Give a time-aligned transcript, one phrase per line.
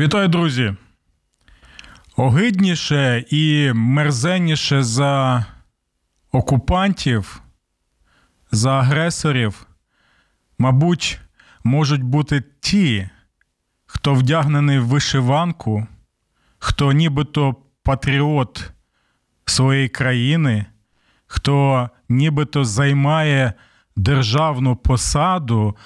[0.00, 0.74] Вітаю, друзі!
[2.16, 5.44] Огидніше і мерзенніше за
[6.32, 7.42] окупантів,
[8.52, 9.66] за агресорів,
[10.58, 11.20] мабуть,
[11.64, 13.08] можуть бути ті,
[13.86, 15.86] хто вдягнений в вишиванку,
[16.58, 18.70] хто нібито патріот
[19.44, 20.66] своєї країни,
[21.26, 23.52] хто нібито займає
[23.96, 25.76] державну посаду,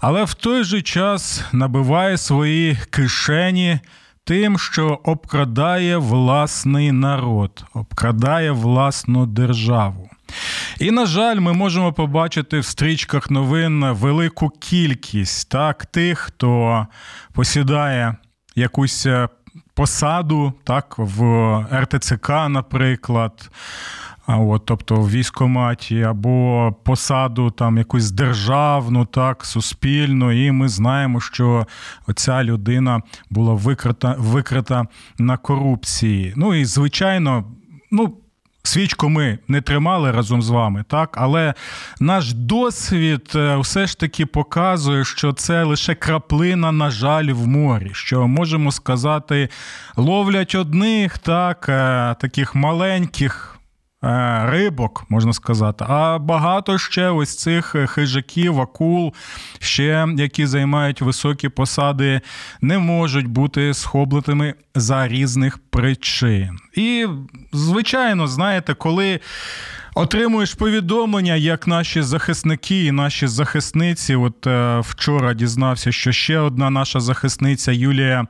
[0.00, 3.80] але в той же час набиває свої кишені
[4.24, 10.10] тим, що обкрадає власний народ, обкрадає власну державу.
[10.78, 16.86] І, на жаль, ми можемо побачити в стрічках новин велику кількість так, тих, хто
[17.32, 18.16] посідає
[18.56, 19.28] якусь е,
[19.74, 21.20] посаду, так, в
[21.72, 23.50] РТЦК, наприклад.
[24.26, 31.20] А от, тобто в військоматі або посаду там якусь державну, так, суспільну, і ми знаємо,
[31.20, 31.66] що
[32.14, 34.86] ця людина була викрита, викрита
[35.18, 36.32] на корупції.
[36.36, 37.44] Ну і звичайно,
[37.90, 38.16] ну.
[38.64, 41.54] Свічку ми не тримали разом з вами, так але
[42.00, 47.90] наш досвід е, все ж таки показує, що це лише краплина, на жаль, в морі.
[47.92, 49.48] Що можемо сказати,
[49.96, 53.51] ловлять одних, так, е, таких маленьких.
[54.04, 59.14] Е, рибок, можна сказати, а багато ще ось цих хижаків, акул,
[59.58, 62.20] ще які займають високі посади,
[62.60, 66.58] не можуть бути схоблитими за різних причин.
[66.74, 67.06] І,
[67.52, 69.20] звичайно, знаєте, коли.
[69.94, 74.14] Отримуєш повідомлення, як наші захисники і наші захисниці.
[74.14, 78.26] От е, вчора дізнався, що ще одна наша захисниця Юлія Е,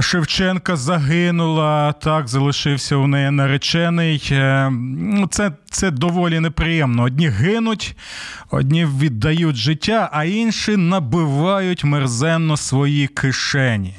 [0.00, 4.28] Шевченка загинула, так, залишився у неї наречений.
[4.32, 7.02] Е, ну, це це доволі неприємно.
[7.02, 7.96] Одні гинуть,
[8.50, 13.94] одні віддають життя, а інші набивають мерзенно свої кишені.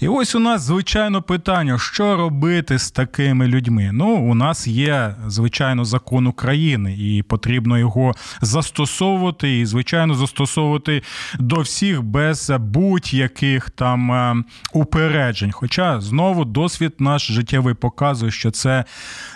[0.00, 3.90] І ось у нас, звичайно, питання, що робити з такими людьми.
[3.92, 11.02] Ну, у нас є, звичайно, закон України, і потрібно його застосовувати, і, звичайно, застосовувати
[11.38, 15.52] до всіх без будь-яких там е, упереджень.
[15.52, 18.84] Хоча знову досвід наш життєвий показує, що це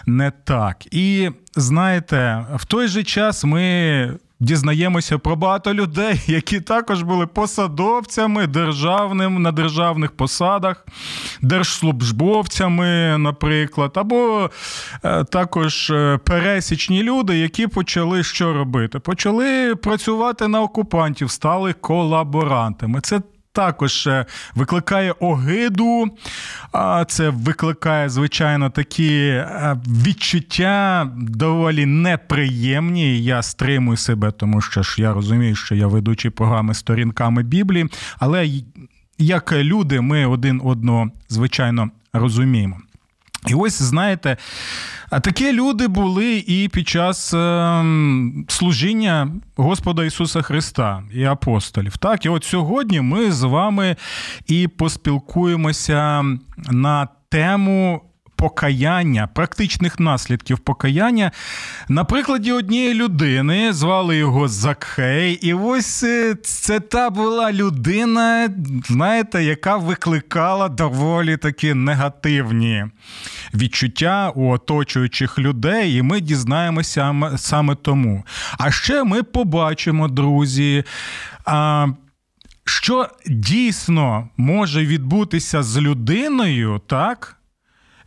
[0.06, 0.87] не так.
[0.95, 8.47] І знаєте, в той же час ми дізнаємося про багато людей, які також були посадовцями
[8.47, 10.87] державним на державних посадах,
[11.43, 14.50] держслужбовцями, наприклад, або
[15.05, 18.99] е, також е, пересічні люди, які почали що робити?
[18.99, 23.01] Почали працювати на окупантів, стали колаборантами.
[23.01, 23.21] Це
[23.54, 26.06] також е, викликає огиду,
[27.09, 33.25] це викликає, звичайно, такі е, відчуття доволі неприємні.
[33.25, 37.87] Я стримую себе, тому що ж я розумію, що я ведучий програми сторінками Біблії,
[38.19, 38.48] але
[39.19, 42.76] як люди, ми один одного, звичайно, розуміємо.
[43.49, 44.37] І ось знаєте,
[45.22, 47.84] такі люди були і під час е,
[48.49, 51.97] служіння Господа Ісуса Христа і апостолів.
[51.97, 53.97] Так, і от сьогодні ми з вами
[54.47, 56.25] і поспілкуємося
[56.71, 58.00] на тему
[58.44, 61.32] покаяння, практичних наслідків покаяння
[61.88, 65.32] на прикладі однієї людини, звали його Закхей.
[65.32, 68.49] І ось е, це та була людина,
[68.88, 72.84] знаєте, яка викликала доволі такі негативні
[73.54, 78.25] відчуття у оточуючих людей, і ми дізнаємося саме тому.
[78.59, 80.84] А ще ми побачимо, друзі.
[81.44, 81.87] А,
[82.65, 87.36] що дійсно може відбутися з людиною, так,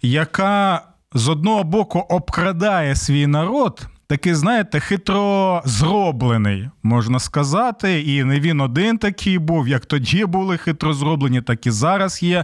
[0.01, 0.81] яка
[1.13, 8.01] з одного боку обкрадає свій народ, такий, знаєте, хитро зроблений, можна сказати.
[8.01, 12.43] І не він один такий був, як тоді були хитро зроблені, так і зараз є.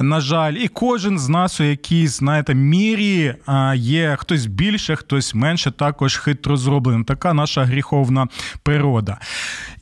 [0.00, 3.34] На жаль, і кожен з нас у якійсь, знаєте, мірі
[3.74, 7.04] є хтось більше, хтось менше, також хитро зробленим.
[7.04, 8.26] Така наша гріховна
[8.62, 9.18] природа.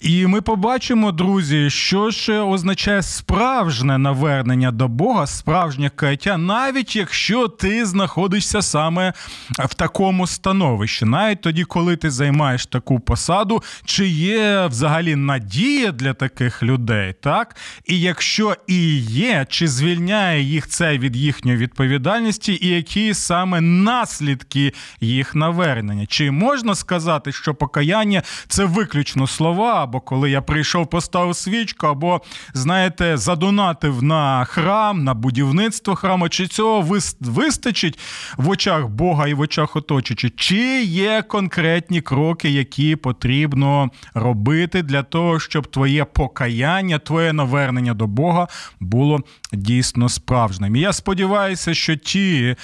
[0.00, 7.48] І ми побачимо, друзі, що ж означає справжнє навернення до Бога, справжнє каяття, навіть якщо
[7.48, 9.12] ти знаходишся саме
[9.58, 16.14] в такому становищі, навіть тоді, коли ти займаєш таку посаду, чи є взагалі надія для
[16.14, 17.56] таких людей, так?
[17.84, 24.72] І якщо і є, чи звільняє їх це від їхньої відповідальності, і які саме наслідки
[25.00, 26.06] їх навернення?
[26.06, 29.85] Чи можна сказати, що покаяння це виключно слова?
[29.86, 32.20] Або коли я прийшов, поставив свічку, або,
[32.54, 37.98] знаєте, задонатив на храм, на будівництво храму, чи цього вистачить
[38.36, 40.30] в очах Бога і в очах оточуючих?
[40.36, 48.06] Чи є конкретні кроки, які потрібно робити для того, щоб твоє покаяння, твоє навернення до
[48.06, 48.48] Бога
[48.80, 49.20] було
[49.52, 50.76] дійсно справжнім?
[50.76, 52.56] І я сподіваюся, що ті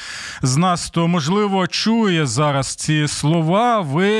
[0.43, 4.13] з нас, хто можливо чує зараз ці слова, ви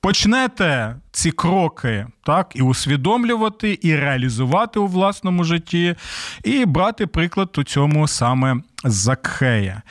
[0.00, 5.96] почнете ці кроки так і усвідомлювати, і реалізувати у власному житті,
[6.44, 9.82] і брати приклад у цьому саме Закхея.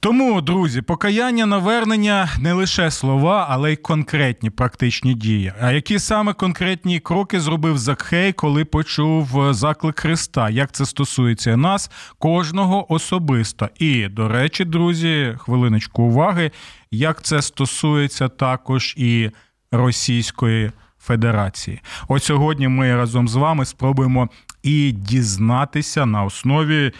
[0.00, 5.52] Тому, друзі, покаяння навернення не лише слова, але й конкретні практичні дії.
[5.60, 10.50] А які саме конкретні кроки зробив Закхей, коли почув заклик Христа?
[10.50, 13.68] Як це стосується нас, кожного особисто?
[13.78, 16.50] І, до речі, друзі, хвилиночку уваги,
[16.90, 19.30] як це стосується також і
[19.72, 21.80] Російської Федерації.
[22.08, 24.28] От сьогодні ми разом з вами спробуємо
[24.62, 26.92] і дізнатися на основі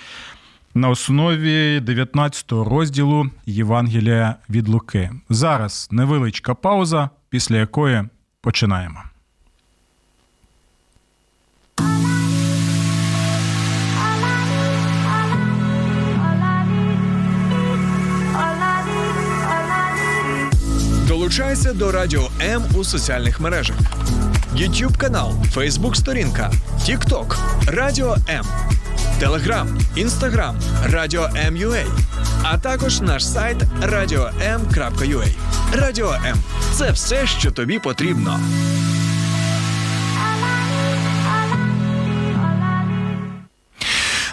[0.79, 5.11] на основі 19 розділу Євангелія від Луки.
[5.31, 8.03] Зараз невеличка пауза, після якої
[8.41, 9.03] починаємо.
[21.09, 23.77] Долучайся до Радіо М у соціальних мережах:
[24.55, 27.37] YouTube канал, Facebook сторінка, TikTok,
[27.67, 28.45] Радіо М,
[29.21, 31.85] Телеграм, Інстаграм, Радіо М.Ю.А.
[32.43, 35.29] а також наш сайт radio.m.ua.
[35.73, 36.37] Радіо М
[36.73, 38.41] це все, що тобі потрібно.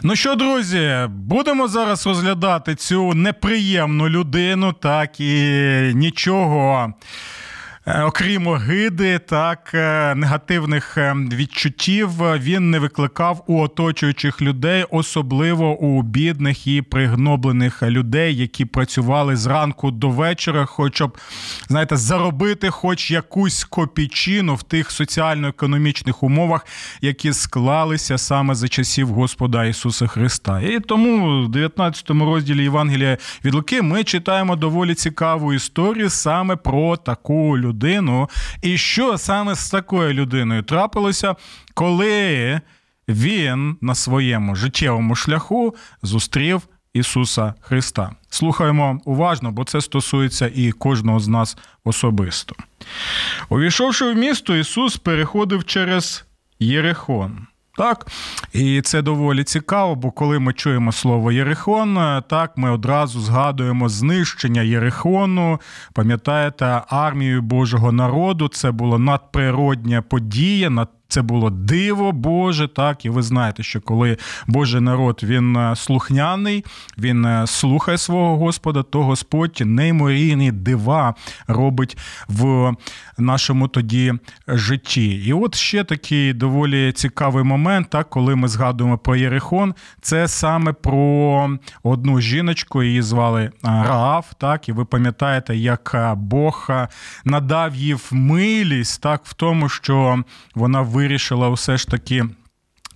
[0.04, 5.34] Ну що, друзі, будемо зараз розглядати цю неприємну людину, так і
[5.96, 6.94] нічого.
[7.88, 15.80] Е, окрім огиди, так е, негативних е, відчуттів він не викликав у оточуючих людей, особливо
[15.80, 21.18] у бідних і пригноблених людей, які працювали зранку до вечора, хоч щоб
[21.68, 26.66] знаєте, заробити хоч якусь копійчину в тих соціально-економічних умовах,
[27.02, 30.62] які склалися саме за часів Господа Ісуса Христа.
[30.62, 36.98] І тому в 19 розділі Євангелія від Луки ми читаємо доволі цікаву історію саме про
[36.98, 38.30] таку людину людину.
[38.62, 41.36] І що саме з такою людиною трапилося,
[41.74, 42.62] коли
[43.08, 46.62] він на своєму життєвому шляху зустрів
[46.94, 48.12] Ісуса Христа?
[48.30, 52.56] Слухаємо уважно, бо це стосується і кожного з нас особисто.
[53.50, 56.26] Увійшовши в місто, Ісус переходив через
[56.60, 57.48] Єрихон.
[57.78, 58.08] Так,
[58.54, 64.62] і це доволі цікаво, бо коли ми чуємо слово Єрихон, так ми одразу згадуємо знищення
[64.62, 65.60] Єрихону.
[65.94, 73.06] Пам'ятаєте, армію Божого народу це була надприродня подія, над це було диво Боже, так?
[73.06, 74.18] І ви знаєте, що коли
[74.48, 76.66] Божий народ він е, слухняний,
[76.98, 81.16] він е, слухає свого Господа, то Господь неймовірні дива
[81.48, 81.98] робить
[82.28, 82.74] в
[83.18, 84.14] нашому тоді
[84.48, 85.08] житті.
[85.08, 90.74] І от ще такий доволі цікавий момент, так, коли ми згадуємо про Єрихон, це саме
[90.74, 91.50] про
[91.84, 96.70] одну жіночку, її звали е, Раав, так, і ви пам'ятаєте, як Бог
[97.26, 100.24] надав їй милість так, в тому, що
[100.56, 102.26] вона вирішила все ж таки.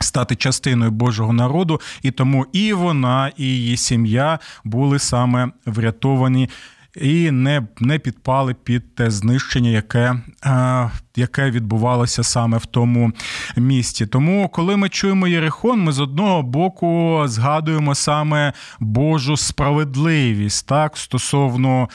[0.02, 6.50] Стати частиною Божого народу, і тому і вона, і її сім'я були саме врятовані
[6.96, 10.16] і не не підпали під те знищення, яке
[10.46, 13.12] е, яке відбувалося саме в тому
[13.58, 14.08] місті.
[14.08, 21.90] Тому, коли ми чуємо Єрихон, ми з одного боку згадуємо саме Божу справедливість так стосовно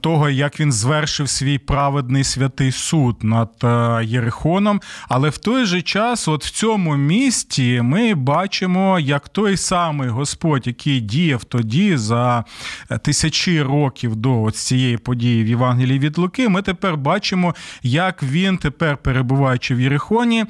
[0.00, 4.80] того, як він звершив свій праведний святий суд над е, Єрихоном.
[5.08, 10.66] Але в той же час, от в цьому місті, ми бачимо, як той самий Господь,
[10.66, 12.44] який діяв тоді за
[12.90, 18.58] е, тисячі років до цієї події в Євангелії від Луки, ми тепер бачимо, як він
[18.58, 20.44] тепер, перебуваючи в Єрихоні,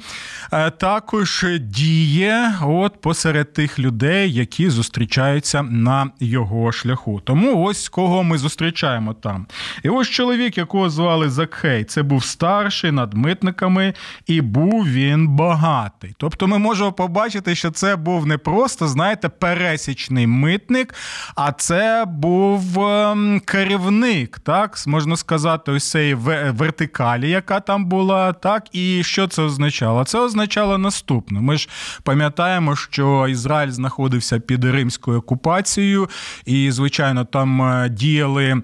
[0.53, 7.21] е, також діє от посеред тих людей, які зустрічаються на його шляху.
[7.23, 9.45] Тому ось кого ми зустрічаємо там.
[9.83, 13.93] І ось чоловік, якого звали Закхей, це був старший над митниками,
[14.27, 16.15] і був він багатий.
[16.17, 20.93] Тобто ми можемо побачити, що це був не просто, знаєте, пересічний митник,
[21.35, 26.13] а це був ем, керівник, так, можна сказати, ось цієї
[26.51, 30.03] вертикалі, яка там була, так, і що це означало?
[30.03, 31.41] Це означало наступне.
[31.41, 31.69] Ми ж
[32.03, 36.09] пам'ятаємо, що Ізраїль знаходився під римською окупацією,
[36.45, 38.61] і, звичайно, там е, діяли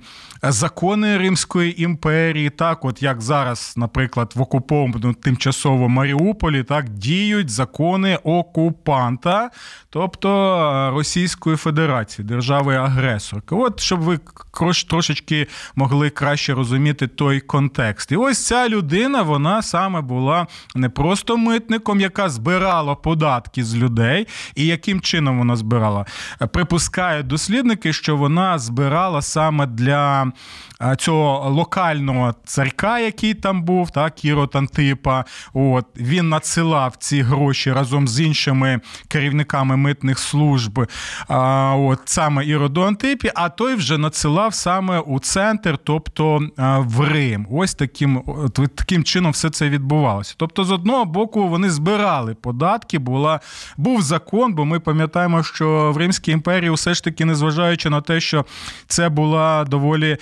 [0.52, 8.20] закони Римської імперії, так, от як зараз, наприклад, в окупованому тимчасово Маріуполі, так діють закони
[8.24, 9.50] окупанта,
[9.90, 13.56] тобто е, Російської Федерації, держави-агресорки.
[13.56, 14.20] От щоб ви
[14.90, 18.12] трошечки могли краще розуміти той контекст.
[18.12, 24.28] І ось ця людина, вона саме була не просто митником, яка збирала податки з людей,
[24.56, 26.06] і яким чином вона збирала.
[26.52, 30.33] Припускають дослідники, що вона збирала саме для
[30.98, 35.26] цього локального царка, який там був, так, Ірод Антипа.
[35.54, 40.88] От, Він надсилав ці гроші разом з іншими керівниками митних служб
[41.28, 46.40] а, от, саме Іроду Антипі, а той вже надсилав саме у центр, тобто
[46.78, 47.48] в Рим.
[47.52, 48.24] Ось таким
[48.76, 50.34] таким чином все це відбувалося.
[50.38, 53.40] Тобто, з одного боку, вони збирали податки, була,
[53.78, 58.22] був закон, бо ми пам'ятаємо, що в Римській імперії, все ж таки, незважаючи на те,
[58.22, 58.46] що
[58.88, 60.18] це була доволі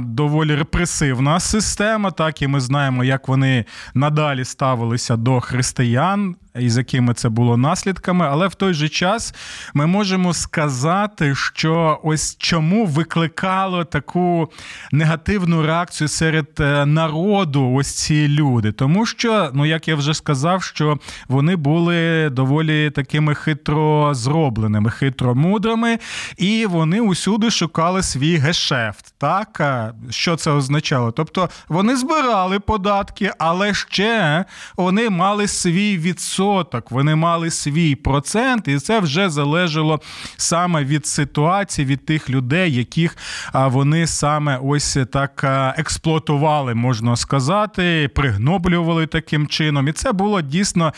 [0.00, 3.64] доволі репресивна система, так і ми знаємо, як вони
[3.94, 8.26] надалі ставилися до християн і з якими це було наслідками.
[8.30, 9.34] Але в той же час
[9.74, 14.50] ми можемо сказати, що ось чому викликало таку
[14.92, 18.72] негативну реакцію серед е, народу, ось ці люди.
[18.72, 25.34] Тому що, ну як я вже сказав, що вони були доволі такими хитро зробленими, хитро
[25.34, 25.98] мудрими,
[26.36, 29.14] і вони усюди шукали свій гешефт.
[29.18, 29.62] Так,
[30.10, 31.10] що це означало?
[31.10, 34.44] Тобто вони збирали податки, але ще
[34.76, 40.00] вони мали свій відсоток відсоток, вони мали свій процент, і це вже залежало
[40.36, 43.16] саме від ситуації, від тих людей, яких
[43.54, 45.44] вони саме ось так
[45.76, 49.88] експлуатували, можна сказати, пригноблювали таким чином.
[49.88, 50.92] І це було дійсно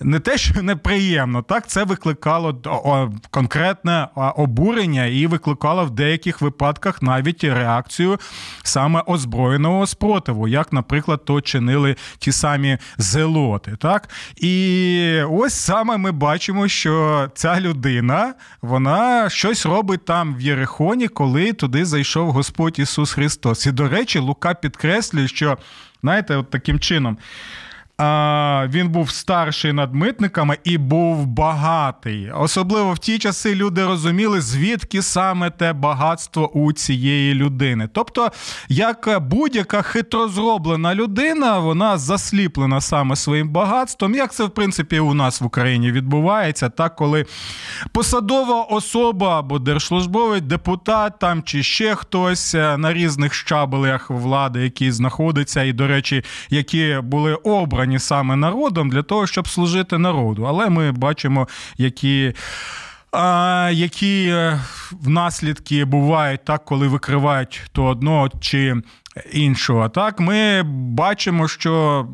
[0.00, 2.60] не те, що неприємно, так це викликало
[3.30, 8.18] конкретне обурення і викликало в деяких випадках навіть реакцію
[8.62, 13.76] саме озброєного спротиву, як, наприклад, то чинили ті самі зелоти.
[13.80, 14.08] Так?
[14.36, 14.81] І
[15.30, 21.84] ось саме ми бачимо, що ця людина вона щось робить там в Єрихоні, коли туди
[21.84, 23.66] зайшов Господь Ісус Христос.
[23.66, 25.58] І, до речі, Лука підкреслює, що,
[26.02, 27.18] знаєте, от таким чином
[28.68, 32.30] він був старший над митниками і був багатий.
[32.30, 37.88] Особливо в ті часи люди розуміли, звідки саме те багатство у цієї людини.
[37.92, 38.30] Тобто,
[38.68, 44.14] як будь-яка хитро зроблена людина, вона засліплена саме своїм багатством.
[44.14, 47.26] Як це в принципі у нас в Україні відбувається, так коли
[47.92, 54.92] посадова особа або держслужбовий депутат там чи ще хтось е, на різних щабелях влади, які
[54.92, 60.44] знаходяться, і, до речі, які були обрані обрані саме народом для того, щоб служити народу.
[60.46, 62.34] Але ми бачимо, які.
[63.72, 64.60] Які е,
[65.06, 68.76] наслідки бувають так, коли викривають то одного чи
[69.32, 69.88] іншого.
[69.88, 72.06] Так, ми бачимо, що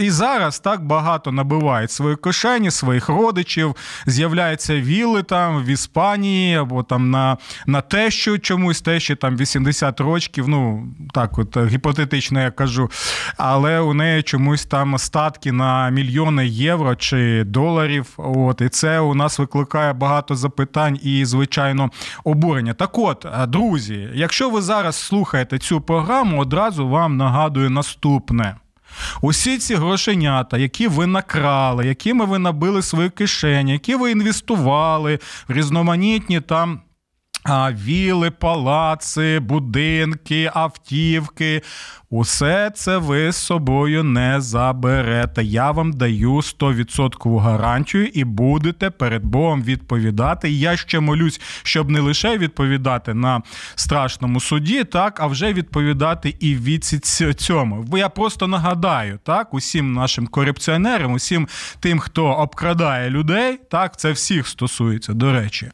[0.00, 3.76] і зараз так багато набивають свої кишені, своїх родичів,
[4.06, 10.48] з'являються віли там в Іспанії або там на на тещу чомусь, тещі там 80 років,
[10.48, 12.90] ну так, от гіпотетично я кажу,
[13.36, 18.06] але у неї чомусь там статки на мільйони євро чи доларів.
[18.16, 21.90] От, І це у нас викликає багато запитань і, звичайно,
[22.24, 22.74] обурення.
[22.74, 28.56] Так от, друзі, якщо ви зараз слухаєте цю програму, програму одразу вам нагадую наступне.
[29.22, 35.18] Усі ці грошенята, які ви накрали, якими ви набили свої кишені, які ви інвестували
[35.48, 36.80] в різноманітні там.
[37.48, 41.62] Віли, палаци, будинки, автівки,
[42.10, 45.44] Усе це ви з собою не заберете.
[45.44, 50.50] Я вам даю 100% гарантію і будете перед Богом відповідати.
[50.50, 53.42] Я ще молюсь, щоб не лише відповідати на
[53.74, 56.84] страшному суді, так, а вже відповідати і від
[57.36, 57.82] цьому.
[57.82, 61.48] Бо я просто нагадаю, так, усім нашим корупціонерам, усім
[61.80, 65.70] тим, хто обкрадає людей, так, це всіх стосується, до речі.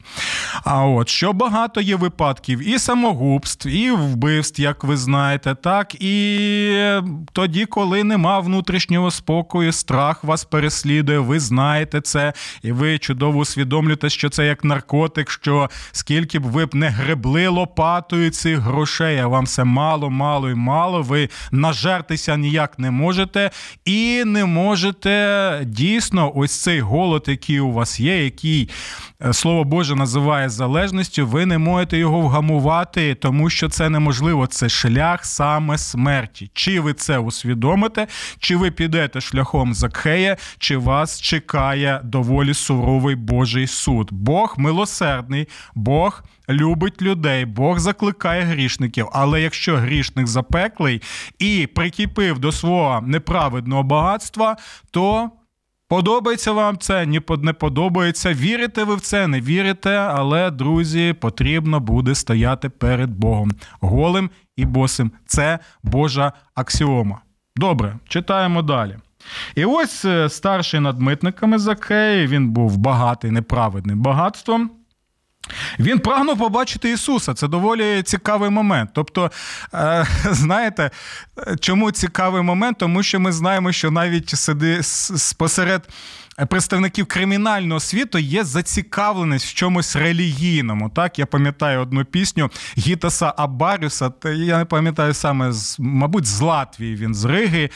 [0.65, 5.95] А от що багато багато є випадків і самогубств, і вбивств, як ви знаєте, так
[6.03, 7.01] і
[7.33, 14.11] тоді, коли нема внутрішнього спокою, страх вас переслідує, ви знаєте це, і ви чудово усвідомлюєте,
[14.11, 19.27] що це як наркотик, що скільки б ви б не гребли лопатою цих грошей, а
[19.27, 21.03] вам все мало, мало і мало.
[21.03, 23.51] Ви нажертися ніяк не можете,
[23.85, 28.71] і не можете дійсно ось цей голод, який у вас є, який
[29.25, 34.47] е, слово Боже називає залежністю, ви не можете його вгамувати, тому що це неможливо.
[34.47, 36.51] Це шлях саме смерті.
[36.55, 38.07] Чи ви це усвідомите,
[38.39, 44.09] чи ви підете шляхом Закхея, чи вас чекає доволі суровий Божий суд?
[44.13, 46.25] Бог милосердний, Бог.
[46.49, 49.09] Любить людей, Бог закликає грішників.
[49.13, 51.03] Але якщо грішник запеклий
[51.39, 54.57] і прикипив до свого неправедного багатства,
[54.91, 55.31] то
[55.95, 57.07] Подобається вам це,
[57.39, 58.33] не подобається.
[58.33, 64.65] Вірите ви в це, не вірите, але, друзі, потрібно буде стояти перед Богом голим і
[64.65, 65.11] босим.
[65.27, 67.21] Це Божа аксіома.
[67.57, 68.97] Добре, читаємо далі.
[69.55, 74.71] І ось е, старший над митниками Закей, він був багатий неправедним багатством.
[75.79, 77.35] Він прагнув побачити Ісуса.
[77.35, 78.91] Це доволі цікавий момент.
[78.95, 79.31] Тобто,
[79.75, 80.91] е, знаєте,
[81.61, 82.79] чому цікавий момент?
[82.79, 84.81] Тому що ми знаємо, що навіть сиди
[85.39, 85.89] посеред
[86.49, 90.91] представників кримінального світу є зацікавленість в чомусь релігійному.
[90.91, 94.13] Так, я пам'ятаю одну пісню Гітаса Абарюса.
[94.25, 97.71] Я не пам'ятаю саме мабуть, з Латвії він з Риги.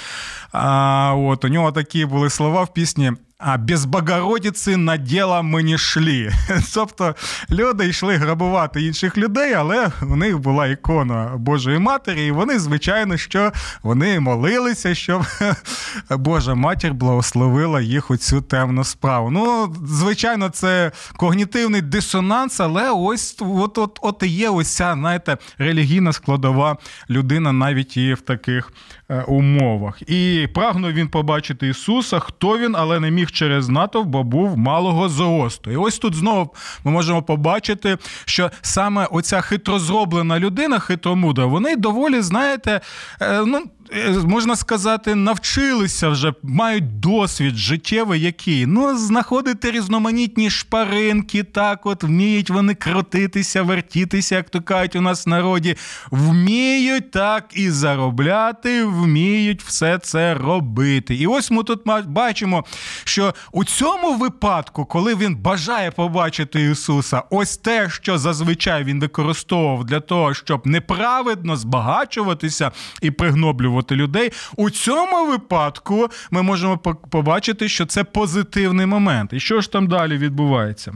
[0.53, 3.13] А, от У нього такі були слова в пісні.
[3.39, 6.33] А без Богородиці на діло ми не йшли.
[6.75, 7.15] Тобто
[7.51, 13.17] люди йшли грабувати інших людей, але у них була ікона Божої Матері, і вони, звичайно,
[13.17, 13.53] що
[13.83, 15.23] вони молилися, щоб
[16.11, 19.31] Божа матір благословила їх у цю темну справу.
[19.31, 25.37] Ну, звичайно, це когнітивний дисонанс, але ось от от, от і є ось ця, знаєте,
[25.59, 26.77] релігійна складова
[27.11, 28.73] людина навіть і в таких
[29.15, 30.03] умовах.
[30.11, 35.09] І прагнув він побачити Ісуса, хто він, але не міг через натовп, бо був малого
[35.09, 35.71] зросту.
[35.71, 42.21] І ось тут знову ми можемо побачити, що саме оця хитрозроблена людина, хитромудра, вони доволі,
[42.21, 42.81] знаєте,
[43.21, 43.65] е, ну.
[43.93, 48.67] Е, можна сказати, навчилися вже, мають досвід життєвий який.
[48.67, 55.27] Ну, знаходити різноманітні шпаринки, так от вміють вони крутитися, вертітися, як то кажуть у нас
[55.27, 55.77] в народі.
[56.11, 61.15] Вміють так і заробляти, вміють все це робити.
[61.15, 62.65] І ось ми тут бачимо,
[63.05, 69.85] що у цьому випадку, коли він бажає побачити Ісуса, ось те, що зазвичай він використовував
[69.85, 72.71] для того, щоб неправедно збагачуватися
[73.03, 74.33] і пригноблювати підтримувати людей.
[74.57, 76.79] У цьому випадку ми можемо
[77.11, 79.33] побачити, що це позитивний момент.
[79.33, 80.93] І що ж там далі відбувається?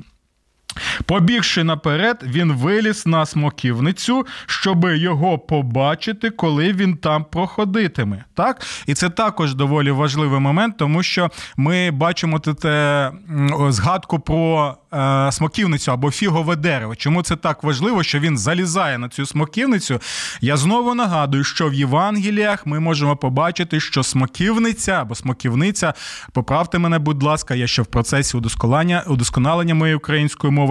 [1.06, 8.24] Побігши наперед, він виліз на смоківницю, щоб його побачити, коли він там проходитиме.
[8.34, 8.66] Так?
[8.86, 12.64] І це також доволі важливий момент, тому що ми бачимо тут
[13.68, 16.96] згадку про е, смоківницю або фігове дерево.
[16.96, 20.00] Чому це так важливо, що він залізає на цю смоківницю?
[20.40, 25.94] Я знову нагадую, що в Євангеліях ми можемо побачити, що смоківниця або смоківниця,
[26.32, 28.36] поправте мене, будь ласка, я ще в процесі
[29.06, 30.61] удосконалення моєї української мови.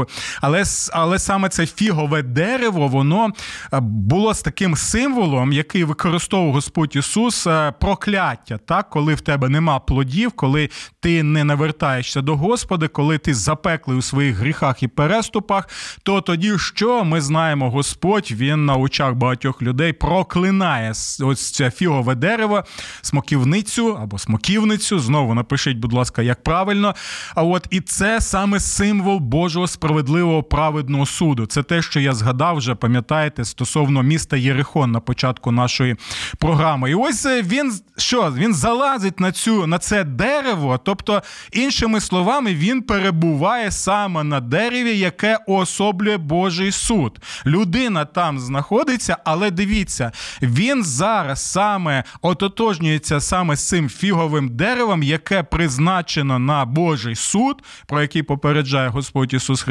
[0.41, 3.29] Але але саме це фігове дерево, воно
[3.73, 8.89] е, було з таким символом, який використовував Господь Ісус е, прокляття, так?
[8.89, 14.01] коли в тебе нема плодів, коли ти не навертаєшся до Господа, коли ти запеклий у
[14.01, 15.69] своїх гріхах і переступах,
[16.03, 20.89] то тоді що ми знаємо, Господь він на очах багатьох людей проклинає
[21.23, 22.63] ось це фігове дерево,
[23.01, 24.99] смоківницю або смоківницю.
[24.99, 26.95] Знову напишіть, будь ласка, як правильно.
[27.35, 31.45] А от і це саме символ Божого справедливого праведного суду.
[31.45, 35.95] Це те, що я згадав вже, пам'ятаєте, стосовно міста Єрихон на початку нашої
[36.37, 36.91] програми.
[36.91, 38.33] І ось е, він що?
[38.37, 44.97] Він залазить на цю на це дерево, тобто, іншими словами, він перебуває саме на дереві,
[44.97, 47.19] яке уособлює Божий суд.
[47.45, 55.43] Людина там знаходиться, але дивіться, він зараз саме ототожнюється саме з цим фіговим деревом, яке
[55.43, 59.70] призначено на Божий суд, про який попереджає Господь Ісус Христос.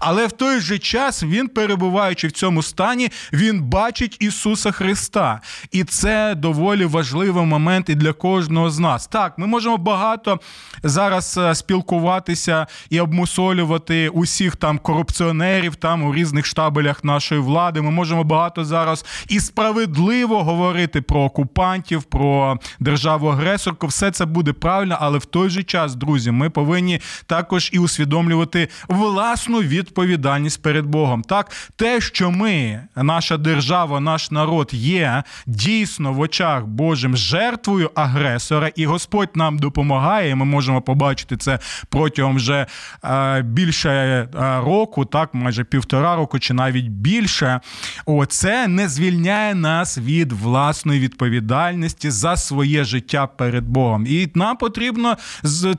[0.00, 5.40] Але в той же час він, перебуваючи в цьому стані, він бачить Ісуса Христа.
[5.72, 9.06] І це доволі важливий момент і для кожного з нас.
[9.06, 10.40] Так, ми можемо багато
[10.82, 17.82] зараз е, спілкуватися і обмусолювати усіх там корупціонерів там у різних штабелях нашої влади.
[17.82, 23.86] Ми можемо багато зараз і справедливо говорити про окупантів, про державу агресорку.
[23.86, 28.68] Все це буде правильно, але в той же час, друзі, ми повинні також і усвідомлювати
[28.88, 31.22] владу власну відповідальність перед Богом.
[31.22, 38.70] Так, те, що ми, наша держава, наш народ є дійсно в очах Божим жертвою агресора,
[38.76, 40.34] і Господь нам допомагає.
[40.34, 42.66] Ми можемо побачити це протягом вже
[43.04, 44.28] е, більше е,
[44.60, 47.60] року, так, майже півтора року, чи навіть більше.
[48.06, 54.06] Оце не звільняє нас від власної відповідальності за своє життя перед Богом.
[54.06, 55.16] І нам потрібно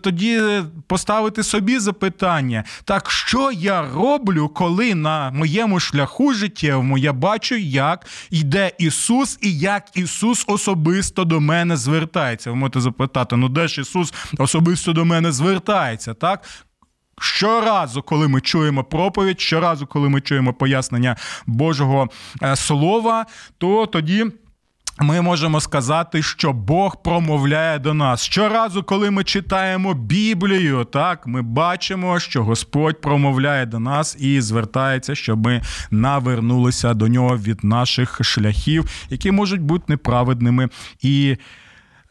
[0.01, 0.41] тоді
[0.87, 8.05] поставити собі запитання: так що я роблю, коли на моєму шляху життєвому я бачу, як
[8.29, 12.49] йде Ісус, і як Ісус особисто до мене звертається.
[12.49, 16.13] Ви можете запитати, ну де ж Ісус особисто до мене звертається?
[16.13, 16.43] Так?
[17.21, 22.07] Щоразу, коли ми чуємо проповідь, щоразу, коли ми чуємо пояснення Божого
[22.43, 23.25] е, Слова,
[23.57, 24.25] то тоді.
[25.01, 28.23] Ми можемо сказати, що Бог промовляє до нас.
[28.23, 35.15] Щоразу, коли ми читаємо Біблію, так ми бачимо, що Господь промовляє до нас і звертається,
[35.15, 40.69] щоб ми навернулися до нього від наших шляхів, які можуть бути неправедними
[41.01, 41.37] і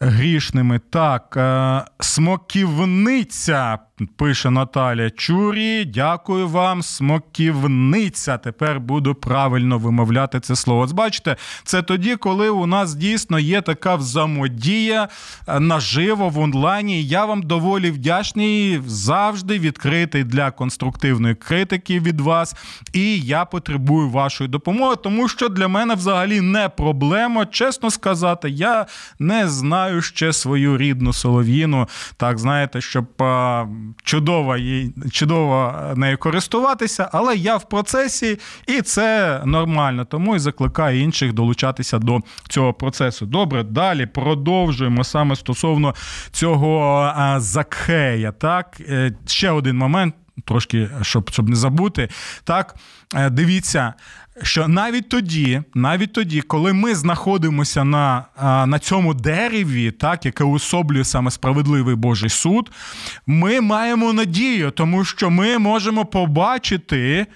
[0.01, 0.79] грішними.
[0.91, 8.39] Так, е, смоківниця Пише Наталя Чурі, дякую вам, смоківниця.
[8.39, 10.81] Тепер буду правильно вимовляти це слово.
[10.81, 15.09] От бачите, це тоді, коли у нас дійсно є така взаємодія
[15.49, 17.05] е, наживо в онлайні.
[17.05, 22.57] Я вам доволі вдячний, завжди відкритий для конструктивної критики від вас.
[22.93, 27.47] І я потребую вашої допомоги, тому що для мене взагалі не проблема.
[27.47, 28.87] Чесно сказати, я
[29.19, 31.89] не знаю ще свою рідну солов'їну.
[32.17, 33.07] Так, знаєте, щоб
[34.03, 34.57] чудово
[35.13, 40.05] чудово нею користуватися, але я в процесі, і це нормально.
[40.05, 43.27] Тому і закликаю інших долучатися до цього процесу.
[43.27, 45.95] Добре, далі продовжуємо саме стосовно
[46.31, 48.33] цього Закхея.
[48.33, 50.15] Так, е, ще один момент.
[50.45, 52.09] Трошки щоб щоб не забути,
[52.45, 52.75] так
[53.15, 53.95] е, дивіться,
[54.43, 58.25] що навіть тоді, навіть тоді, коли ми знаходимося на
[58.67, 62.71] на цьому дереві, так, яке уособлює саме справедливий Божий суд,
[63.27, 67.27] ми маємо надію, тому що ми можемо побачити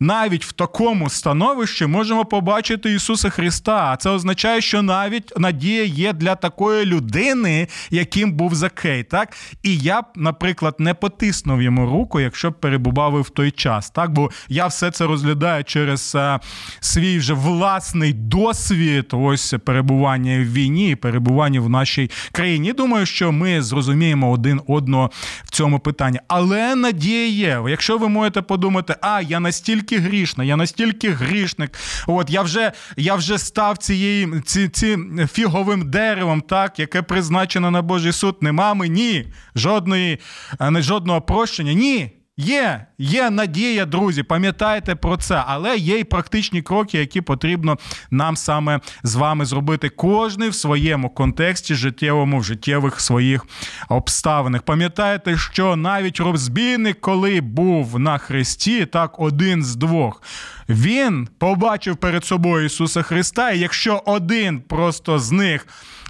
[0.00, 3.90] навіть в такому становищі можемо побачити Ісуса Христа.
[3.92, 9.04] А це означає, що навіть надія є для такої людини, яким був Закей.
[9.04, 9.36] Так?
[9.62, 13.90] І я б, наприклад, не потиснув йому руку, якщо б перебував в той час.
[13.90, 14.10] Так?
[14.12, 16.40] Бо я все це розглядаю через а,
[16.80, 22.72] свій вже власний досвід, ось перебування в війні, перебування в нашій країні.
[22.72, 25.10] Думаю, що ми зрозуміємо один одного
[25.44, 26.18] в цьому питанні.
[26.28, 27.62] Але надія є.
[27.68, 31.78] Якщо ви можете подумати, а я настільки настільки грішна, я настільки грішник.
[32.06, 34.98] От я вже я вже став цією ці, ці
[35.32, 38.36] фіговим деревом, так, яке призначено на Божий суд.
[38.40, 40.18] Нема мені жодної,
[40.60, 41.72] жодного прощення.
[41.72, 42.15] Ні.
[42.38, 47.78] Є, є надія, друзі, пам'ятайте про це, але є й практичні кроки, які потрібно
[48.10, 49.88] нам саме з вами зробити.
[49.88, 53.46] Кожний в своєму контексті життєвому, в життєвих своїх
[53.88, 54.62] обставинах.
[54.62, 60.22] Пам'ятаєте, що навіть розбійник, коли був на хресті, так один з двох,
[60.68, 65.66] він побачив перед собою Ісуса Христа, і якщо один просто з них.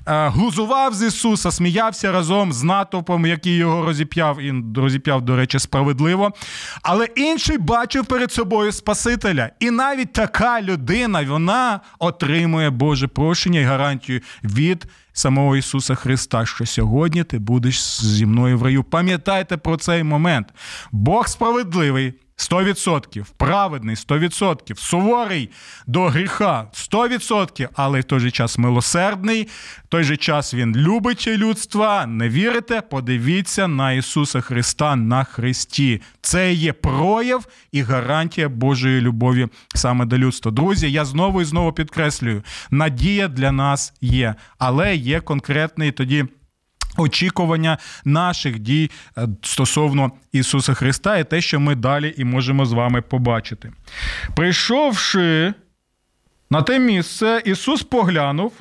[0.09, 5.59] Е, глузував з Ісуса, сміявся разом з натовпом, який його розіп'яв, і розіп'яв, до речі,
[5.59, 6.33] справедливо.
[6.83, 9.51] Але інший бачив перед собою Спасителя.
[9.61, 16.66] І навіть така людина вона отримує Боже прощення і гарантію від самого Ісуса Христа, що
[16.66, 18.85] сьогодні ти будеш зі мною в раю.
[18.85, 20.49] Пам'ятайте про цей момент.
[20.92, 22.14] Бог справедливий.
[22.37, 25.51] 100%, праведний 100%, суворий
[25.87, 29.49] до гріха 100%, але в той же час милосердний,
[29.85, 32.07] в той же час він любить людства.
[32.07, 32.81] Не вірите?
[32.81, 36.03] Подивіться на Ісуса Христа на Христі.
[36.20, 40.53] Це є прояв і гарантія Божої любові саме до людства.
[40.53, 46.25] Друзі, я знову і знову підкреслюю: надія для нас є, але є конкретний тоді.
[46.97, 52.73] Очікування наших дій е, стосовно Ісуса Христа і те, що ми далі і можемо з
[52.73, 53.73] вами побачити.
[54.35, 55.55] Прийшовши
[56.51, 58.53] на те місце, Ісус поглянув,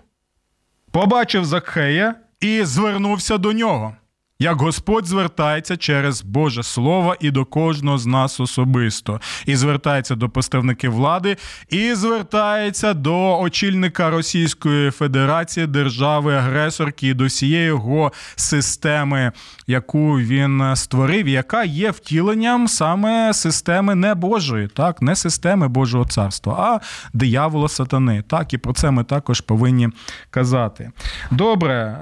[0.92, 3.96] побачив Закхея і звернувся до нього
[4.40, 10.30] як Господь звертається через Боже Слово і до кожного з нас особисто, і звертається до
[10.30, 11.38] представників влади,
[11.70, 19.32] і звертається до очільника Російської Федерації, держави-агресорки, і до всієї його системи,
[19.68, 26.54] яку він створив, яка є втіленням саме системи не Божої, так, не системи Божого царства,
[26.60, 26.80] а
[27.18, 28.24] диявола сатани.
[28.28, 29.90] Так, і про це ми також повинні
[30.30, 30.92] казати.
[31.32, 31.98] Добре,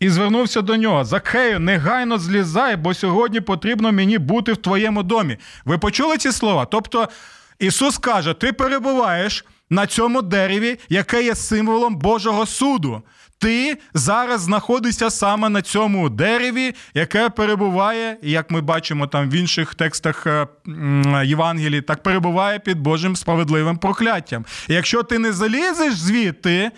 [0.00, 1.04] і звернувся до нього.
[1.04, 5.36] Закхею, негайно злізай, бо сьогодні потрібно мені бути в твоєму домі.
[5.64, 6.64] Ви почули ці слова?
[6.64, 7.08] Тобто
[7.58, 13.02] Ісус каже: Ти перебуваєш на цьому дереві, яке є символом Божого суду.
[13.38, 19.74] Ти зараз знаходишся саме на цьому дереві, яке перебуває, як ми бачимо там в інших
[19.74, 20.46] текстах е,
[21.24, 24.44] Євангелії, так перебуває під Божим справедливим прокляттям.
[24.68, 26.70] І якщо ти не залізеш звідти,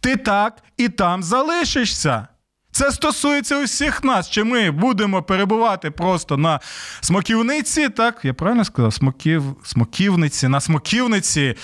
[0.00, 2.28] ти так і там залишишся.
[2.76, 4.30] Це стосується усіх нас.
[4.30, 6.60] Чи ми будемо перебувати просто на
[7.00, 7.88] смоківниці?
[7.88, 8.94] Так, я правильно сказав?
[8.94, 11.54] Смоків, Смоківниці, на смоківниці.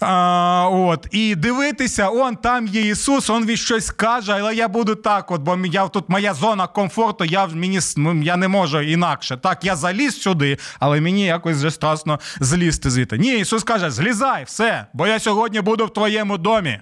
[0.00, 4.94] А, от, І дивитися, он там є Ісус, он він щось каже, але я буду
[4.94, 7.80] так, от, бо я тут моя зона комфорту, я мені
[8.22, 9.36] я не можу інакше.
[9.36, 13.18] Так, я заліз сюди, але мені якось вже страшно злізти звідти.
[13.18, 16.80] Ні, Ісус каже: злізай, все, бо я сьогодні буду в твоєму домі.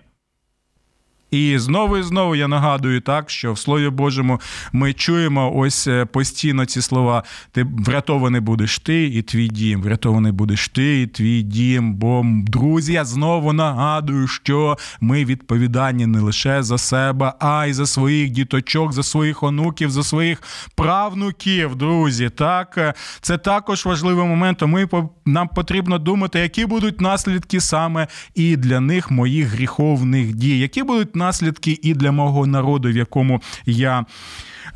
[1.32, 4.40] І знову і знову я нагадую так, що в Слові Божому
[4.72, 10.32] ми чуємо ось е, постійно ці слова: ти врятований будеш ти і твій дім, врятований
[10.32, 11.94] будеш ти і твій дім.
[11.94, 17.86] Бо, друзі, я знову нагадую, що ми відповідальні не лише за себе, а й за
[17.86, 20.42] своїх діточок, за своїх онуків, за своїх
[20.74, 21.76] правнуків.
[21.76, 24.62] Друзі, так е, це також важливий момент.
[24.62, 24.88] Ми
[25.24, 31.16] нам потрібно думати, які будуть наслідки саме і для них моїх гріховних дій, які будуть
[31.22, 34.04] наслідки і для мого народу, в якому я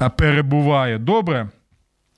[0.00, 0.98] е, перебуваю.
[0.98, 1.48] Добре?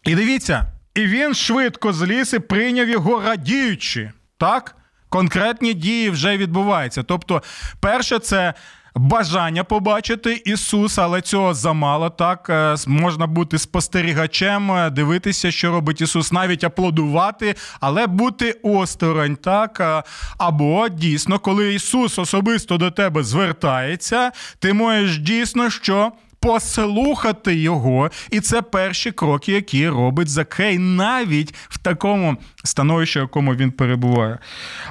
[0.05, 4.11] І дивіться, і він швидко зліз і прийняв його радіючи.
[4.39, 4.77] Так?
[5.09, 7.03] Конкретні дії вже відбуваються.
[7.03, 7.43] Тобто,
[7.81, 8.55] перше, це
[8.99, 12.11] бажання побачити Ісуса, але цього замало.
[12.11, 19.37] Так е, можна бути спостерігачем, е, дивитися, що робить Ісус, навіть аплодувати, але бути осторонь.
[19.37, 20.03] Так е,
[20.39, 28.41] або дійсно, коли Ісус особисто до тебе звертається, ти можеш дійсно що послухати його, і
[28.41, 34.39] це перші кроки, які робить Закей, навіть в такому становищі, в якому він перебуває.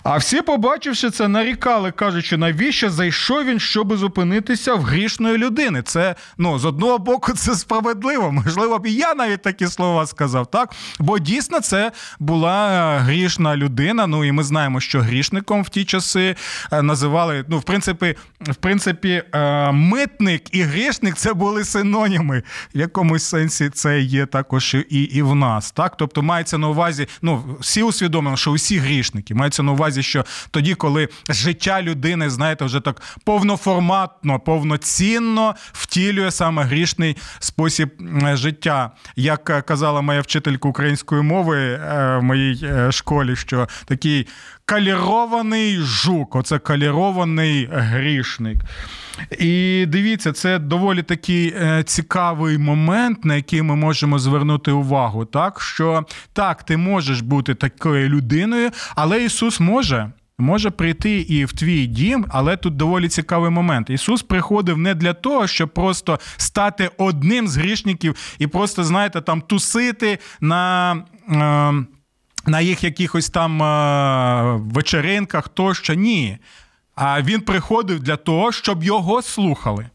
[0.03, 5.81] А всі, побачивши це, нарікали, кажучи, навіщо зайшов він, щоб зупинитися в грішної людини?
[5.81, 8.31] Це ну з одного боку, це справедливо.
[8.31, 10.73] Можливо, б і я навіть такі слова сказав, так?
[10.99, 14.07] Бо дійсно це була грішна людина.
[14.07, 16.35] Ну і ми знаємо, що грішником в ті часи
[16.71, 22.43] е, називали, ну, в принципі, в принципі, е, митник і грішник це були синоніми.
[22.75, 25.71] В якомусь сенсі це є також і і в нас.
[25.71, 25.97] Так?
[25.97, 29.35] Тобто мається на увазі, ну, всі усвідомлено, що усі грішники.
[29.35, 36.63] Мається на увазі, що тоді, коли життя людини, знаєте, вже так повноформатно, повноцінно втілює саме
[36.63, 37.89] грішний спосіб
[38.33, 38.91] життя.
[39.15, 44.27] Як казала моя вчителька української мови е, в моїй е, школі, що такий
[44.67, 48.57] калірований жук, оце калірований грішник.
[49.39, 55.25] І дивіться, це доволі такий е, цікавий момент, на який ми можемо звернути увагу.
[55.25, 60.11] Так, що так, ти можеш бути такою людиною, але Ісус може.
[60.39, 63.89] Може прийти і в твій дім, але тут доволі цікавий момент.
[63.89, 69.41] Ісус приходив не для того, щоб просто стати одним з грішників і просто, знаєте, там
[69.41, 70.95] тусити на.
[71.31, 71.96] Е,
[72.47, 76.37] на їх якихось там е, вечеринках тощо ні.
[76.95, 79.89] А він приходив для того, щоб його слухали.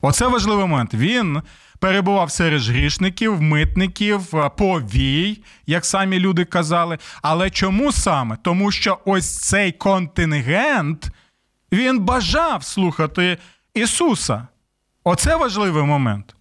[0.00, 0.94] Оце важливий момент.
[0.94, 1.42] Він
[1.78, 6.98] перебував серед грішників, митників, е, повій, як самі люди казали.
[7.22, 8.36] Але чому саме?
[8.42, 11.08] Тому що ось цей контингент
[11.72, 13.38] він бажав слухати
[13.74, 14.46] Ісуса.
[15.04, 16.36] Оце важливий момент.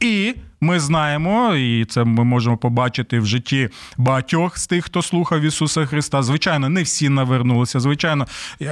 [0.00, 5.40] І ми знаємо, і це ми можемо побачити в житті багатьох з тих, хто слухав
[5.40, 6.22] Ісуса Христа.
[6.22, 7.80] Звичайно, не всі навернулися.
[7.80, 8.26] Звичайно,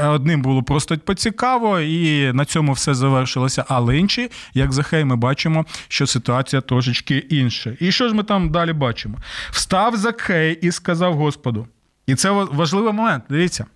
[0.05, 3.65] одним було просто поцікаво, і на цьому все завершилося.
[3.69, 7.77] Але інші, як Захей, ми бачимо, що ситуація трошечки інша.
[7.81, 9.19] І що ж ми там далі бачимо?
[9.51, 11.67] Встав Захей і сказав Господу.
[12.07, 13.25] І це важливий момент.
[13.31, 13.67] Дивіться.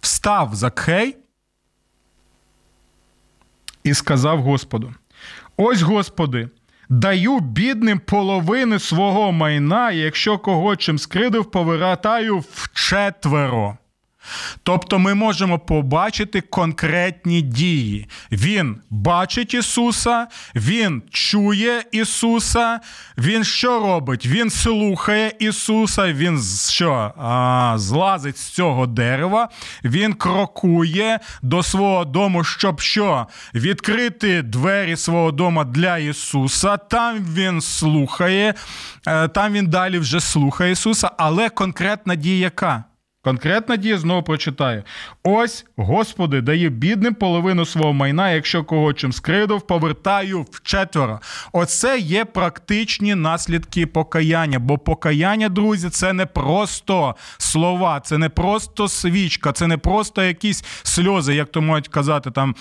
[0.00, 1.16] Встав Закхей
[3.84, 4.94] і сказав Господу.
[5.56, 6.48] Ось, Господи,
[7.00, 13.76] даю бідним половини свого майна, і якщо кого чим скридив, повертаю вчетверо.
[14.62, 18.08] Тобто ми можемо побачити конкретні дії.
[18.32, 22.80] Він бачить Ісуса, Він чує Ісуса,
[23.18, 24.26] Він що робить?
[24.26, 27.12] Він слухає Ісуса, Він що?
[27.18, 29.48] А, Злазить з цього дерева,
[29.84, 33.26] Він крокує до свого дому, щоб що?
[33.54, 36.76] Відкрити двері свого дому для Ісуса.
[36.76, 38.54] Там Він слухає,
[39.06, 42.84] е, там Він далі вже слухає Ісуса, але конкретна дія яка?
[43.24, 44.82] Конкретна дія знову прочитаю.
[45.22, 51.20] Ось, Господи, дає бідним половину свого майна, якщо кого чим скридов, повертаю вчетверо.
[51.52, 54.58] Оце є практичні наслідки покаяння.
[54.58, 60.64] Бо покаяння, друзі, це не просто слова, це не просто свічка, це не просто якісь
[60.82, 62.54] сльози, як то можуть казати, там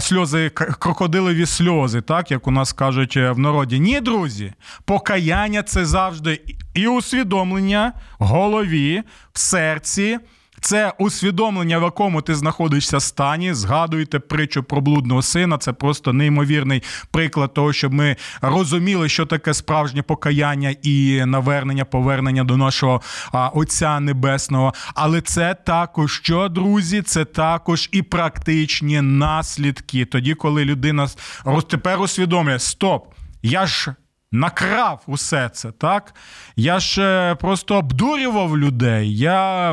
[0.00, 3.80] сльози, крокодилові сльози, так як у нас кажуть е, в народі.
[3.80, 4.52] Ні, друзі,
[4.84, 6.40] покаяння це завжди
[6.74, 9.02] і усвідомлення в голові,
[9.32, 10.18] в серці.
[10.60, 13.54] Це усвідомлення, в якому ти знаходишся стані.
[13.54, 15.58] Згадуйте притчу про блудного сина.
[15.58, 22.44] Це просто неймовірний приклад того, щоб ми розуміли, що таке справжнє покаяння і навернення, повернення
[22.44, 23.00] до нашого
[23.54, 24.74] Отця Небесного.
[24.94, 30.04] Але це також що, друзі, це також і практичні наслідки.
[30.04, 31.08] Тоді, коли людина
[31.68, 33.94] тепер усвідомлює, стоп, я ж
[34.32, 36.14] накрав усе це, так?
[36.56, 39.72] Я ж е, просто обдурював людей, я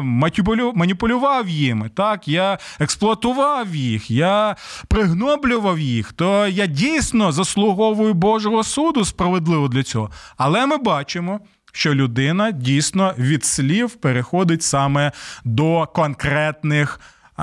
[0.75, 2.27] маніпулював їми, так?
[2.27, 4.55] Я експлуатував їх, я
[4.87, 10.11] пригноблював їх, то я дійсно заслуговую Божого суду справедливо для цього.
[10.37, 11.39] Але ми бачимо.
[11.71, 15.11] Що людина дійсно від слів переходить саме
[15.45, 16.99] до конкретних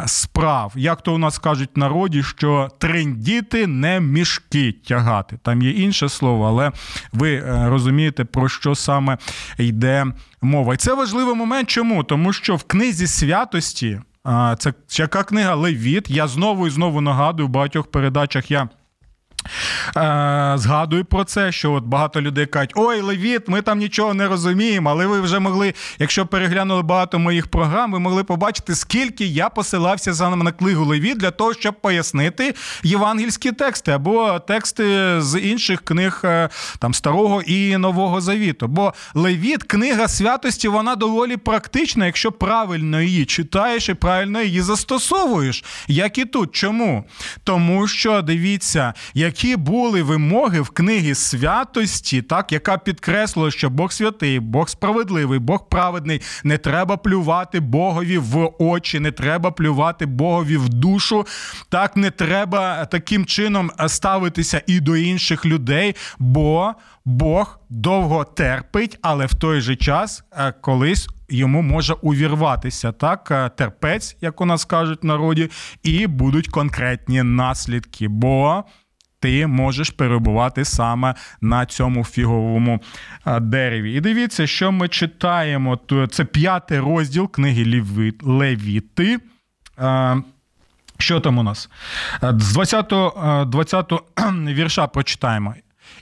[0.07, 0.73] справ.
[0.77, 5.39] Як то у нас кажуть в народі, що трендіти не мішки тягати.
[5.43, 6.73] Там є інше слово, але
[7.13, 9.19] ви е, розумієте, про що саме
[9.59, 10.07] йде
[10.43, 10.75] мова.
[10.75, 11.69] І це важливий момент.
[11.69, 12.05] Чому?
[12.05, 14.01] Тому що в книзі святості,
[14.59, 18.69] це яка книга Левіт, я знову і знову нагадую в багатьох передачах я.
[19.97, 24.29] Е, Згадую про це, що от багато людей кажуть, ой, Левіт, ми там нічого не
[24.29, 29.49] розуміємо, але ви вже могли, якщо переглянули багато моїх програм, ви могли побачити, скільки я
[29.49, 35.81] посилався саме на книгу Левіт для того, щоб пояснити євангельські тексти або тексти з інших
[35.81, 38.69] книг е, там Старого і Нового Завіту.
[38.69, 45.65] Бо Левіт, книга святості, вона доволі практична, якщо правильно її читаєш і правильно її застосовуєш.
[45.89, 46.53] Як і тут.
[46.53, 47.05] Чому?
[47.45, 53.93] Тому що дивіться, як які були вимоги в книгі святості, так, яка підкреслила, що Бог
[53.93, 56.21] святий, Бог справедливий, Бог праведний.
[56.45, 61.27] Не треба плювати Богові в очі, не треба плювати Богові в душу.
[61.69, 66.73] Так не треба таким чином ставитися і до інших людей, бо
[67.05, 71.09] Бог довго терпить, але в той же час е, колись.
[71.29, 75.51] Йому може увірватися так, е, терпець, як у нас кажуть в народі,
[75.83, 78.09] і будуть конкретні наслідки.
[78.09, 78.65] Бо
[79.25, 82.81] ти можеш перебувати саме на цьому фіговому
[83.41, 83.95] дереві.
[83.95, 85.79] І дивіться, що ми читаємо.
[86.11, 87.83] Це п'ятий розділ книги
[88.23, 89.19] Левіти.
[90.99, 91.71] Що там у нас?
[92.23, 92.93] З 20
[93.49, 93.93] 20
[94.47, 95.55] вірша прочитаємо.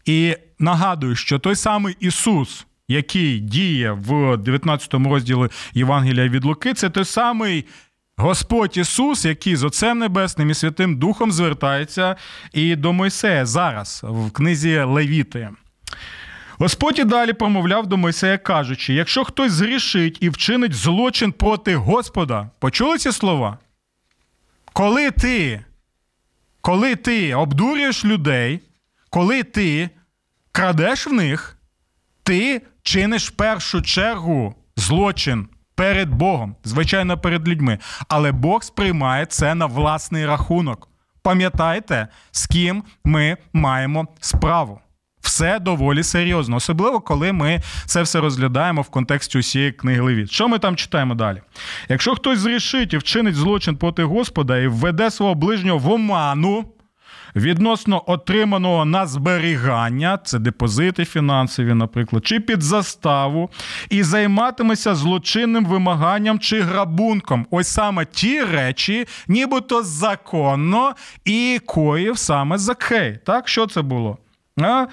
[0.05, 6.91] І нагадую, що той самий Ісус, який діє в 19 розділі Євангелія від Луки, це
[6.91, 7.65] той самий
[8.23, 12.17] Господь Ісус, який з Отцем Небесним і Святим Духом звертається
[12.53, 15.51] і до Мойсея зараз в книзі Левіти.
[16.59, 22.51] Господь і далі промовляв до Мойсея, кажучи: якщо хтось зрішить і вчинить злочин проти Господа,
[22.59, 23.59] почули ці слова?
[24.73, 25.65] Коли ти,
[26.61, 28.61] коли ти обдурюєш людей,
[29.11, 29.91] коли ти
[30.53, 31.59] крадеш в них,
[32.23, 37.79] ти чиниш в першу чергу злочин перед Богом, звичайно, перед людьми.
[38.09, 40.89] Але Бог сприймає це на власний рахунок.
[41.23, 44.81] Пам'ятайте, з ким ми маємо справу.
[45.21, 50.31] Все доволі серйозно, особливо коли ми це все розглядаємо в контексті усієї книги Левіт.
[50.31, 51.43] Що ми там читаємо далі?
[51.89, 56.65] Якщо хтось зрішить і вчинить злочин проти Господа і введе свого ближнього в оману,
[57.37, 63.51] відносно отриманого на зберігання, це депозити фінансові, наприклад, чи під заставу,
[63.91, 67.47] і займатиметься злочинним вимаганням чи грабунком.
[67.51, 73.19] Ось саме ті речі, нібито законно, і коїв саме Закхей.
[73.25, 74.19] Так, що це було?
[74.57, 74.87] А?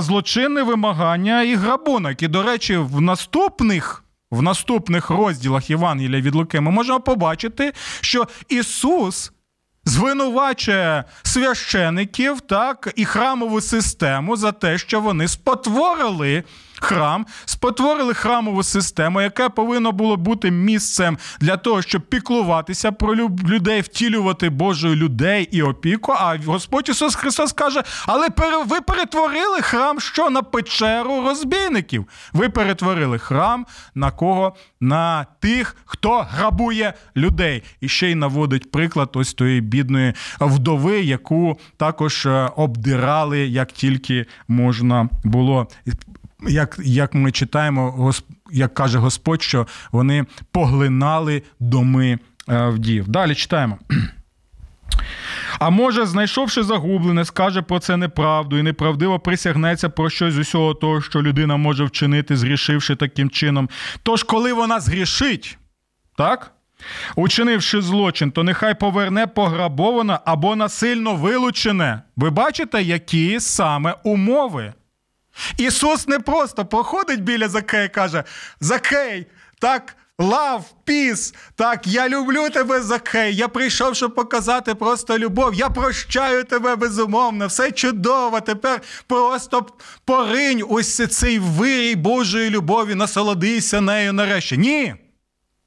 [0.00, 2.22] Злочинне вимагання і грабунок.
[2.22, 4.02] І, до речі, в наступних.
[4.30, 9.32] В наступних розділах Євангелія від Луки ми можемо побачити, що Ісус
[9.86, 16.44] звинувачує священиків так і храмову систему за те, що вони спотворили
[16.80, 23.14] храм, спотворили храмову систему, яка повинна було бути місцем для того, щоб піклуватися про
[23.48, 26.12] людей, втілювати Божою людей і опіку.
[26.12, 28.28] А Господь Ісус Христос каже: але
[28.66, 32.06] ви перетворили храм що на печеру розбійників.
[32.32, 34.54] Ви перетворили храм на кого?
[34.80, 37.62] На тих, хто грабує людей.
[37.80, 44.26] І ще й наводить приклад ось тої бідної вдови, яку також е, обдирали як тільки
[44.48, 45.68] можна було
[46.40, 48.12] як як ми читаємо,
[48.52, 52.18] як каже Господь, що вони поглинали доми
[52.48, 53.08] е, вдів.
[53.08, 53.78] Далі читаємо.
[55.58, 60.74] А може, знайшовши загублене, скаже про це неправду і неправдиво присягнеться про щось з усього
[60.74, 63.68] того, що людина може вчинити, згрішивши таким чином.
[64.02, 65.58] Тож, коли вона згрішить,
[66.16, 66.52] так?
[67.16, 72.02] Учинивши злочин, то нехай поверне пограбоване або насильно вилучене.
[72.16, 74.72] Ви бачите, які саме умови?
[75.56, 78.24] Ісус не просто проходить біля Закея і каже:
[78.60, 79.26] Закей,
[79.58, 79.96] так.
[80.18, 83.34] Лав, піс, так, я люблю тебе, Закей.
[83.34, 85.54] Я прийшов, щоб показати просто любов.
[85.54, 88.40] Я прощаю тебе безумовно, все чудово.
[88.40, 89.66] Тепер просто
[90.04, 94.56] поринь ось цей вирій Божої любові, насолодися нею нарешті.
[94.56, 94.94] Ні.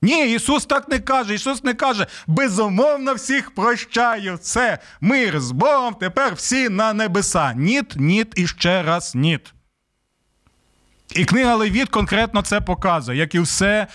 [0.01, 1.33] Ні, Ісус так не каже.
[1.33, 4.37] Ісус не каже, безумовно всіх прощаю.
[4.37, 7.53] Це мир з Богом, тепер всі на небеса.
[7.53, 9.53] Ніт, ніт і ще раз ніт.
[11.15, 13.87] І книга Левіт конкретно це показує, як і все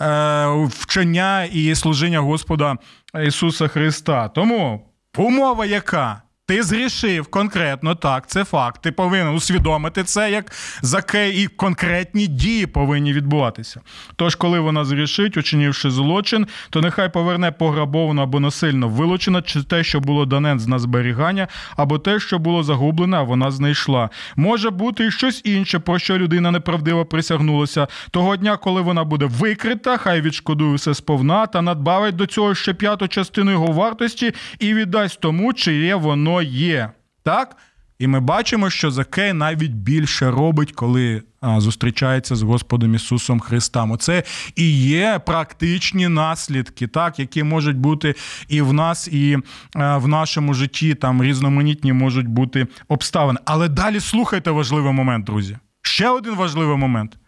[0.00, 2.76] е, вчення і служіння Господа
[3.24, 4.28] Ісуса Христа.
[4.28, 6.22] Тому умова яка?
[6.50, 8.82] Ти зрішив конкретно так, це факт.
[8.82, 13.80] Ти повинен усвідомити це, як закей, і конкретні дії повинні відбуватися.
[14.16, 19.84] Тож, коли вона зрішить, учинивши злочин, то нехай поверне пограбовано або насильно вилучено, чи те,
[19.84, 24.10] що було дане на зберігання, або те, що було загублене, а вона знайшла.
[24.36, 27.86] Може бути і щось інше, про що людина неправдиво присягнулася.
[28.10, 32.74] Того дня, коли вона буде викрита, хай відшкодує все сповна та надбавить до цього ще
[32.74, 36.90] п'яту частину його вартості і віддасть тому, чиє воно є.
[37.22, 37.56] Так?
[38.00, 43.90] І ми бачимо, що Закей навіть більше робить, коли а, зустрічається з Господом Ісусом Христом.
[43.90, 44.22] Оце
[44.56, 48.14] і є практичні наслідки, так, які можуть бути
[48.48, 49.38] і в нас, і
[49.74, 50.94] а, в нашому житті.
[50.94, 53.38] Там різноманітні можуть бути обставини.
[53.44, 55.58] Але далі слухайте важливий момент, друзі.
[55.82, 57.18] Ще один важливий момент.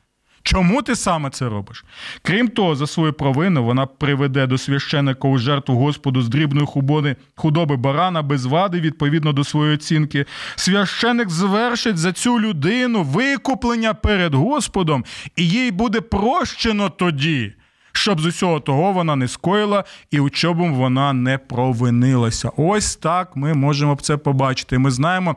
[0.43, 1.85] Чому ти саме це робиш?
[2.23, 7.17] Крім того, за свою провину вона приведе до священника у жертву Господу з дрібної худоби,
[7.35, 10.25] худоби барана без вади відповідно до своєї оцінки.
[10.57, 15.05] Священик звершить за цю людину викуплення перед Господом,
[15.37, 17.53] і їй буде прощено тоді.
[17.93, 22.51] Щоб з усього того вона не скоїла і у чому вона не провинилася.
[22.57, 24.79] Ось так ми можемо це побачити.
[24.79, 25.37] Ми знаємо,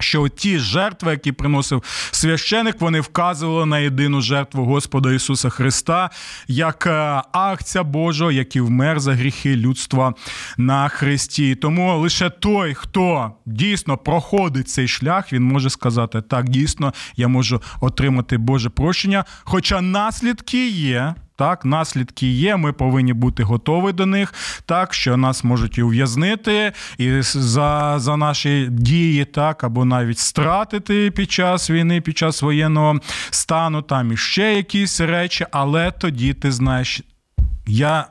[0.00, 6.10] що ті жертви, які приносив священик, вони вказували на єдину жертву Господа Ісуса Христа
[6.48, 10.14] як е, акція Божого, який вмер за гріхи людства
[10.56, 11.54] на Христі.
[11.54, 17.62] Тому лише той, хто дійсно проходить цей шлях, він може сказати: так, дійсно, я можу
[17.80, 21.14] отримати Боже прощення, хоча наслідки є.
[21.36, 24.34] Так, наслідки є, ми повинні бути готові до них,
[24.66, 31.10] так що нас можуть і ув'язнити і за за наші дії, так, або навіть стратити
[31.10, 37.02] під час війни, під час воєнного стану, там іще якісь речі, але тоді ти знаєш,
[37.66, 38.06] я.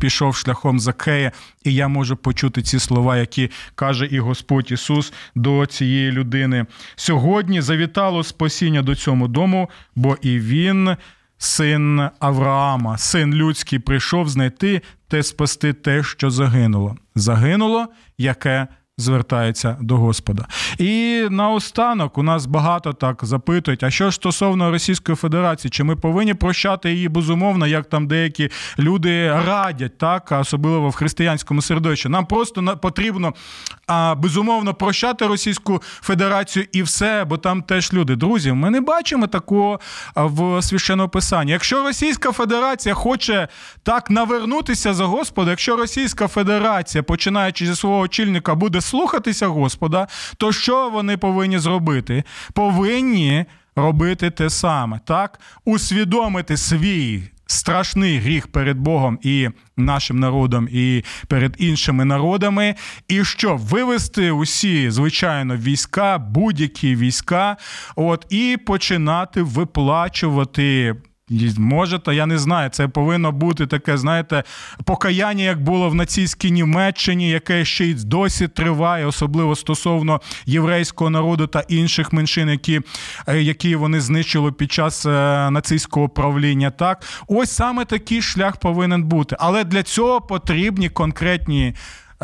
[0.00, 1.32] Пішов шляхом Закея,
[1.64, 6.66] і я можу почути ці слова, які каже і Господь Ісус до цієї людини.
[6.96, 10.96] Сьогодні завітало спасіння до цьому дому, бо і Він
[11.44, 16.96] син Авраама, син людський, прийшов знайти те спасти те, що загинуло.
[17.14, 17.86] Загинуло,
[18.18, 18.66] яке
[18.98, 20.46] звертається до Господа.
[20.78, 25.96] І наостанок у нас багато так запитують: а що ж стосовно Російської Федерації, чи ми
[25.96, 32.08] повинні прощати її безумовно, як там деякі люди радять, так особливо в християнському середовищі?
[32.08, 33.34] Нам просто потрібно
[33.86, 38.16] а, безумовно прощати Російську Федерацію і все, бо там теж люди.
[38.16, 39.80] Друзі, ми не бачимо такого
[40.16, 41.52] в священному писанні.
[41.52, 43.48] Якщо Російська Федерація хоче
[43.82, 50.06] так навернутися за Господа, якщо Російська Федерація, починаючи зі свого очільника, буде слухатися Господа,
[50.36, 52.24] то що вони повинні зробити?
[52.52, 53.44] Повинні
[53.76, 55.40] робити те саме, так?
[55.64, 57.22] Усвідомити свій.
[57.46, 62.74] Страшний гріх перед Богом і нашим народом, і перед іншими народами,
[63.08, 67.56] і що вивести усі, звичайно, війська, будь-які війська,
[67.96, 70.96] от і починати виплачувати
[71.58, 72.70] Може, то я не знаю.
[72.70, 74.44] Це повинно бути таке, знаєте,
[74.84, 81.46] покаяння, як було в нацистській Німеччині, яке ще й досі триває, особливо стосовно єврейського народу
[81.46, 82.80] та інших меншин, які
[83.26, 85.10] е, які вони знищили під час е,
[85.50, 86.70] нацистського правління.
[86.70, 89.36] Так, ось саме такий шлях повинен бути.
[89.38, 91.74] Але для цього потрібні конкретні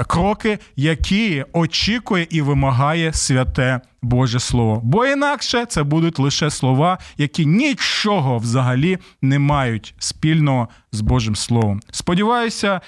[0.04, 4.80] кроки, які очікує і вимагає святе Боже Слово.
[4.84, 11.80] Бо інакше це будуть лише слова, які нічого взагалі не мають спільного з Божим Словом.
[11.90, 12.80] Сподіваюся.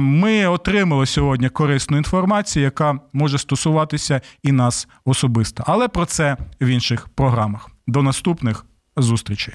[0.00, 5.64] ми отримали сьогодні корисну інформацію, яка може стосуватися і нас особисто.
[5.66, 7.70] Але про це в інших програмах.
[7.86, 9.54] До наступних зустрічей.